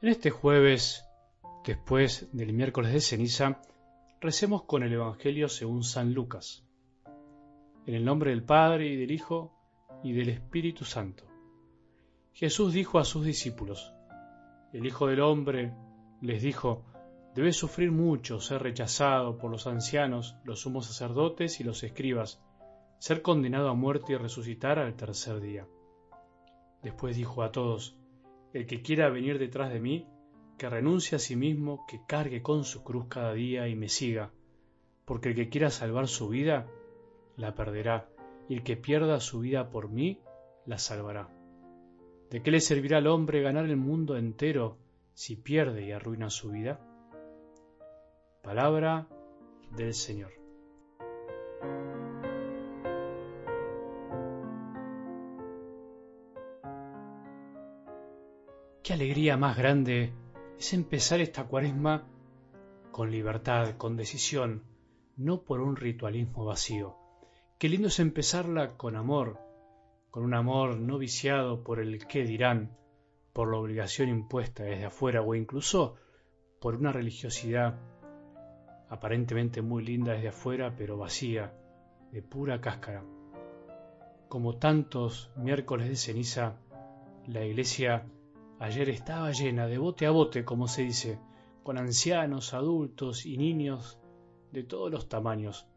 [0.00, 1.04] En este jueves,
[1.66, 3.60] después del miércoles de ceniza,
[4.20, 6.64] recemos con el Evangelio según San Lucas.
[7.84, 9.52] En el nombre del Padre y del Hijo
[10.04, 11.24] y del Espíritu Santo.
[12.32, 13.92] Jesús dijo a sus discípulos,
[14.72, 15.74] El Hijo del Hombre
[16.22, 16.84] les dijo,
[17.34, 22.40] debe sufrir mucho, ser rechazado por los ancianos, los sumos sacerdotes y los escribas,
[23.00, 25.66] ser condenado a muerte y resucitar al tercer día.
[26.84, 27.97] Después dijo a todos,
[28.52, 30.06] el que quiera venir detrás de mí,
[30.56, 34.32] que renuncie a sí mismo, que cargue con su cruz cada día y me siga,
[35.04, 36.66] porque el que quiera salvar su vida,
[37.36, 38.08] la perderá,
[38.48, 40.20] y el que pierda su vida por mí,
[40.66, 41.28] la salvará.
[42.30, 44.76] ¿De qué le servirá al hombre ganar el mundo entero
[45.14, 46.80] si pierde y arruina su vida?
[48.42, 49.08] Palabra
[49.76, 50.37] del Señor.
[58.88, 60.14] Qué alegría más grande
[60.58, 62.06] es empezar esta cuaresma
[62.90, 64.62] con libertad, con decisión,
[65.14, 66.96] no por un ritualismo vacío.
[67.58, 69.40] Qué lindo es empezarla con amor,
[70.10, 72.78] con un amor no viciado por el qué dirán,
[73.34, 75.96] por la obligación impuesta desde afuera o incluso
[76.58, 77.78] por una religiosidad
[78.88, 81.52] aparentemente muy linda desde afuera pero vacía,
[82.10, 83.04] de pura cáscara.
[84.30, 86.56] Como tantos miércoles de ceniza,
[87.26, 88.06] la iglesia
[88.60, 91.20] Ayer estaba llena de bote a bote, como se dice,
[91.62, 94.00] con ancianos, adultos y niños
[94.50, 95.68] de todos los tamaños.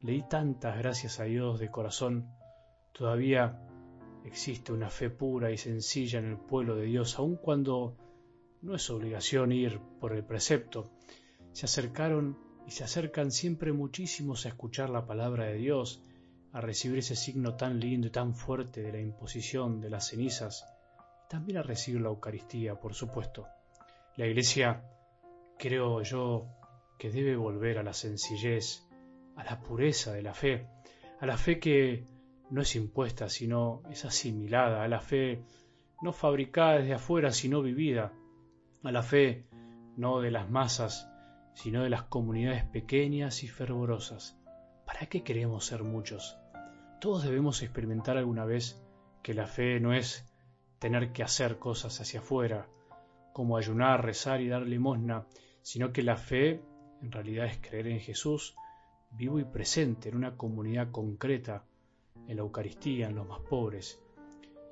[0.00, 2.28] Leí tantas gracias a Dios de corazón.
[2.92, 3.60] Todavía
[4.24, 7.96] existe una fe pura y sencilla en el pueblo de Dios, aun cuando
[8.62, 10.92] no es obligación ir por el precepto.
[11.50, 16.04] Se acercaron y se acercan siempre muchísimos a escuchar la palabra de Dios,
[16.52, 20.77] a recibir ese signo tan lindo y tan fuerte de la imposición de las cenizas
[21.28, 23.46] también a recibir la Eucaristía, por supuesto.
[24.16, 24.82] La Iglesia,
[25.58, 26.48] creo yo,
[26.98, 28.82] que debe volver a la sencillez,
[29.36, 30.66] a la pureza de la fe,
[31.20, 32.04] a la fe que
[32.50, 35.44] no es impuesta, sino es asimilada, a la fe
[36.02, 38.12] no fabricada desde afuera, sino vivida,
[38.82, 39.46] a la fe
[39.96, 41.10] no de las masas,
[41.54, 44.38] sino de las comunidades pequeñas y fervorosas.
[44.86, 46.38] ¿Para qué queremos ser muchos?
[47.00, 48.82] Todos debemos experimentar alguna vez
[49.22, 50.27] que la fe no es
[50.78, 52.68] tener que hacer cosas hacia afuera,
[53.32, 55.26] como ayunar, rezar y dar limosna,
[55.62, 56.60] sino que la fe
[57.02, 58.56] en realidad es creer en Jesús
[59.10, 61.64] vivo y presente en una comunidad concreta,
[62.26, 64.02] en la Eucaristía, en los más pobres,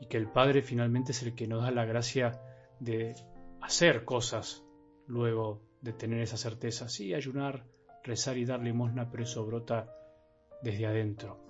[0.01, 2.41] y que el Padre finalmente es el que nos da la gracia
[2.81, 3.15] de
[3.63, 4.63] hacer cosas
[5.07, 6.89] luego de tener esa certeza.
[6.89, 7.65] Sí, ayunar,
[8.05, 9.91] rezar y dar limosna, pero eso brota
[10.63, 11.41] desde adentro.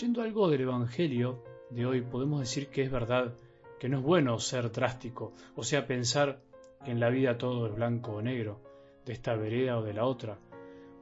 [0.00, 3.34] Yendo algo del Evangelio de hoy, podemos decir que es verdad
[3.78, 6.40] que no es bueno ser drástico, o sea, pensar
[6.84, 8.62] que en la vida todo es blanco o negro,
[9.04, 10.38] de esta vereda o de la otra,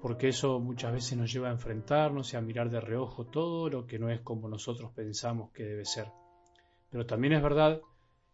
[0.03, 3.87] porque eso muchas veces nos lleva a enfrentarnos y a mirar de reojo todo lo
[3.87, 6.09] que no es como nosotros pensamos que debe ser.
[6.91, 7.81] Pero también es verdad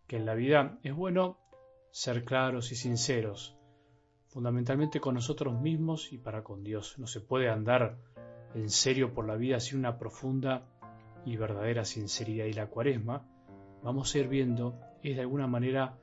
[0.09, 1.39] que en la vida es bueno
[1.93, 3.57] ser claros y sinceros,
[4.27, 6.99] fundamentalmente con nosotros mismos y para con Dios.
[6.99, 7.99] No se puede andar
[8.55, 10.67] en serio por la vida sin una profunda
[11.25, 13.30] y verdadera sinceridad y la cuaresma
[13.83, 15.99] vamos a ir viendo es de alguna manera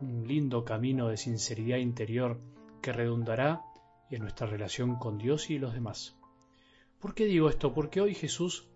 [0.00, 2.40] un lindo camino de sinceridad interior
[2.80, 3.62] que redundará
[4.10, 6.16] en nuestra relación con Dios y los demás.
[6.98, 7.72] ¿Por qué digo esto?
[7.72, 8.68] Porque hoy Jesús,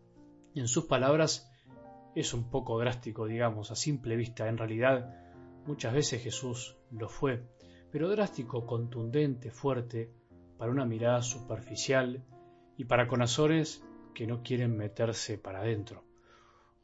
[0.54, 1.50] en sus palabras,
[2.14, 4.48] es un poco drástico, digamos, a simple vista.
[4.48, 5.14] En realidad,
[5.66, 7.42] muchas veces Jesús lo fue,
[7.90, 10.12] pero drástico, contundente, fuerte,
[10.58, 12.24] para una mirada superficial
[12.76, 13.84] y para corazones
[14.14, 16.04] que no quieren meterse para adentro.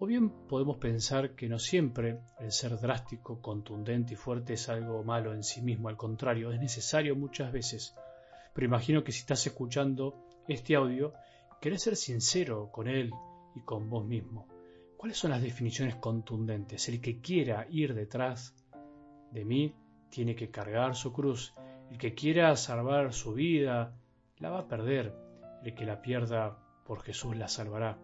[0.02, 5.04] O bien podemos pensar que no siempre el ser drástico, contundente y fuerte es algo
[5.04, 7.94] malo en sí mismo, al contrario, es necesario muchas veces.
[8.54, 11.12] Pero imagino que si estás escuchando este audio,
[11.60, 13.12] querés ser sincero con él
[13.54, 14.48] y con vos mismo.
[14.96, 16.88] ¿Cuáles son las definiciones contundentes?
[16.88, 18.54] El que quiera ir detrás
[19.32, 19.74] de mí
[20.08, 21.52] tiene que cargar su cruz.
[21.90, 23.94] El que quiera salvar su vida
[24.38, 25.14] la va a perder.
[25.62, 26.56] El que la pierda
[26.86, 27.98] por Jesús la salvará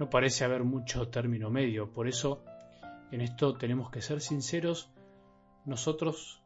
[0.00, 1.92] no parece haber mucho término medio.
[1.92, 2.42] Por eso,
[3.12, 4.90] en esto tenemos que ser sinceros
[5.66, 6.42] nosotros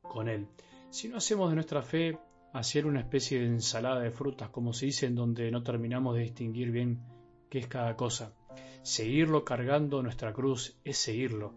[0.00, 0.46] con Él.
[0.90, 2.16] Si no hacemos de nuestra fe
[2.52, 6.22] hacer una especie de ensalada de frutas, como se dice, en donde no terminamos de
[6.22, 7.02] distinguir bien
[7.50, 8.32] qué es cada cosa.
[8.82, 11.52] Seguirlo cargando nuestra cruz es seguirlo.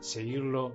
[0.00, 0.72] Seguirlo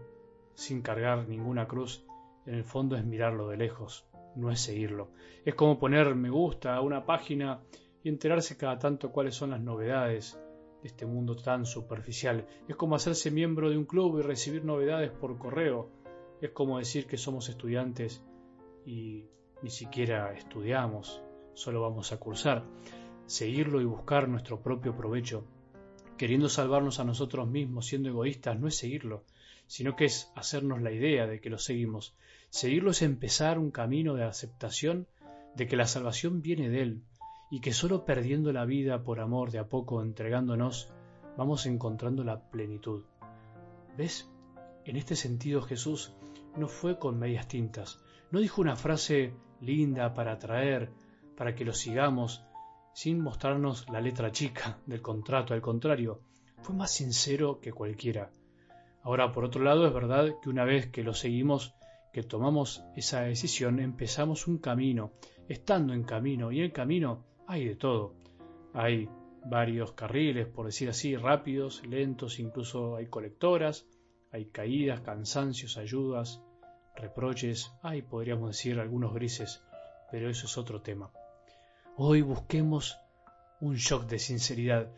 [0.54, 2.06] sin cargar ninguna cruz,
[2.45, 4.06] en el fondo es mirarlo de lejos,
[4.36, 5.10] no es seguirlo.
[5.44, 7.62] Es como poner me gusta a una página
[8.03, 10.38] y enterarse cada tanto cuáles son las novedades
[10.81, 12.45] de este mundo tan superficial.
[12.67, 15.89] Es como hacerse miembro de un club y recibir novedades por correo.
[16.41, 18.21] Es como decir que somos estudiantes
[18.85, 19.25] y
[19.61, 21.21] ni siquiera estudiamos,
[21.53, 22.65] solo vamos a cursar.
[23.25, 25.45] Seguirlo y buscar nuestro propio provecho,
[26.17, 29.23] queriendo salvarnos a nosotros mismos, siendo egoístas, no es seguirlo,
[29.65, 32.13] sino que es hacernos la idea de que lo seguimos.
[32.50, 35.07] Seguirlo es empezar un camino de aceptación
[35.55, 37.03] de que la salvación viene de Él
[37.53, 40.91] y que solo perdiendo la vida por amor de a poco entregándonos,
[41.38, 43.03] vamos encontrando la plenitud.
[43.95, 44.27] ¿Ves?
[44.85, 46.15] En este sentido Jesús
[46.57, 48.00] no fue con medias tintas,
[48.31, 50.89] no dijo una frase linda para atraer,
[51.38, 52.44] para que lo sigamos,
[52.91, 56.21] sin mostrarnos la letra chica del contrato, al contrario,
[56.63, 58.31] fue más sincero que cualquiera.
[59.03, 61.75] Ahora, por otro lado, es verdad que una vez que lo seguimos,
[62.13, 65.11] que tomamos esa decisión, empezamos un camino,
[65.47, 68.13] estando en camino, y en camino hay de todo.
[68.73, 69.09] Hay
[69.45, 73.87] varios carriles, por decir así, rápidos, lentos, incluso hay colectoras,
[74.31, 76.41] hay caídas, cansancios, ayudas,
[76.95, 79.63] reproches, hay, podríamos decir, algunos grises,
[80.11, 81.11] pero eso es otro tema.
[81.97, 82.97] Hoy busquemos
[83.59, 84.91] un shock de sinceridad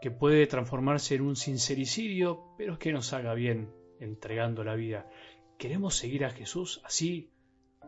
[0.00, 5.08] que puede transformarse en un sincericidio, pero que nos haga bien entregando la vida.
[5.56, 7.30] ¿Queremos seguir a Jesús así,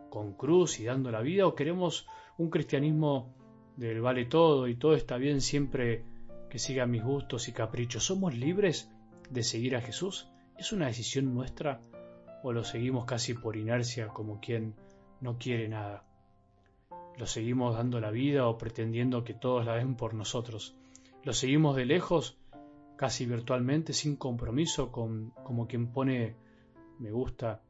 [0.08, 2.06] con cruz y dando la vida, o queremos
[2.38, 3.34] un cristianismo
[3.76, 6.05] del vale todo y todo está bien siempre
[6.49, 8.05] que siga mis gustos y caprichos.
[8.05, 8.90] ¿Somos libres
[9.31, 10.28] de seguir a Jesús?
[10.58, 11.81] ¿Es una decisión nuestra
[12.43, 14.75] o lo seguimos casi por inercia como quien
[15.20, 16.05] no quiere nada?
[17.19, 20.76] ¿Lo seguimos dando la vida o pretendiendo que todos la den por nosotros?
[21.23, 22.38] ¿Lo seguimos de lejos,
[22.96, 26.37] casi virtualmente, sin compromiso, con, como quien pone
[26.99, 27.62] me gusta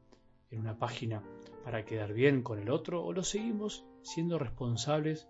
[0.51, 1.23] en una página
[1.63, 3.03] para quedar bien con el otro?
[3.03, 5.27] ¿O lo seguimos siendo responsables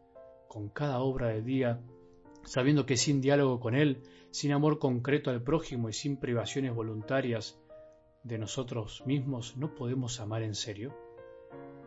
[0.47, 1.81] con cada obra del día,
[2.43, 7.59] sabiendo que sin diálogo con Él, sin amor concreto al prójimo y sin privaciones voluntarias
[8.23, 10.93] de nosotros mismos, no podemos amar en serio?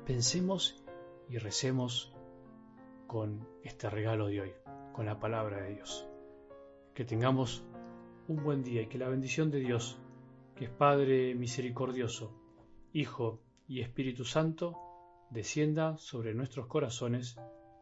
[0.07, 0.83] Pensemos
[1.29, 2.13] y recemos
[3.07, 4.53] con este regalo de hoy,
[4.93, 6.07] con la palabra de Dios.
[6.95, 7.65] Que tengamos
[8.29, 9.99] un buen día y que la bendición de Dios,
[10.55, 12.33] que es Padre misericordioso,
[12.93, 14.77] Hijo y Espíritu Santo,
[15.31, 17.37] descienda sobre nuestros corazones